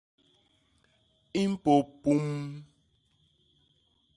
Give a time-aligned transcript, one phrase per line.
[1.41, 2.23] I mpôp puum.